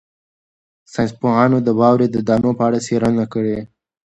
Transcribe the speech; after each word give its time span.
ساینس 0.93 1.11
پوهانو 1.19 1.57
د 1.63 1.69
واورې 1.79 2.07
د 2.11 2.17
دانو 2.27 2.51
په 2.57 2.63
اړه 2.67 2.79
څېړنه 2.85 3.17
وکړه. 3.21 3.57